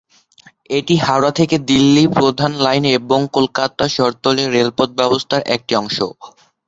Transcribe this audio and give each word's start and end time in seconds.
এটি 0.69 0.95
হাওড়া-দিল্লি 0.99 1.79
প্রধান 2.15 2.51
লাইন 2.59 2.83
এবং 2.99 3.19
কলকাতা 3.35 3.85
শহরতলির 3.95 4.53
রেলপথ 4.55 4.89
ব্যবস্থার 4.99 5.41
একটি 5.55 5.73
অংশ। 5.75 5.97